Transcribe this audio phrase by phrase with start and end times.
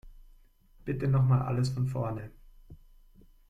[0.83, 2.31] Bitte nochmal alles von vorne.